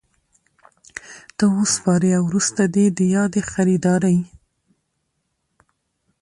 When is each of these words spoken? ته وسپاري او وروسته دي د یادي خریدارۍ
ته 1.37 1.45
وسپاري 1.57 2.09
او 2.17 2.23
وروسته 2.29 2.61
دي 2.75 2.85
د 2.97 2.99
یادي 3.15 3.41
خریدارۍ 3.51 4.17